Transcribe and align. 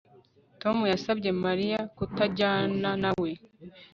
Tom 0.61 0.77
yasabye 0.93 1.29
Mariya 1.45 1.79
kutajyana 1.95 2.89
nawe 3.03 3.31